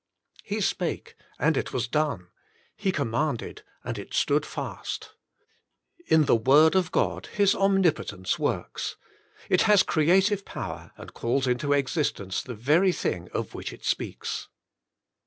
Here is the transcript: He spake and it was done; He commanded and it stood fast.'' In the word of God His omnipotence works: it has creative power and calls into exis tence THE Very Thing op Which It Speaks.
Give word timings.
He 0.43 0.61
spake 0.61 1.15
and 1.37 1.55
it 1.55 1.71
was 1.73 1.87
done; 1.87 2.29
He 2.75 2.91
commanded 2.91 3.61
and 3.83 3.99
it 3.99 4.15
stood 4.15 4.47
fast.'' 4.47 5.11
In 6.07 6.25
the 6.25 6.35
word 6.35 6.73
of 6.75 6.91
God 6.91 7.27
His 7.27 7.53
omnipotence 7.53 8.39
works: 8.39 8.95
it 9.47 9.61
has 9.69 9.83
creative 9.83 10.43
power 10.43 10.91
and 10.97 11.13
calls 11.13 11.45
into 11.45 11.67
exis 11.67 12.11
tence 12.13 12.41
THE 12.41 12.55
Very 12.55 12.91
Thing 12.91 13.29
op 13.35 13.53
Which 13.53 13.71
It 13.71 13.85
Speaks. 13.85 14.47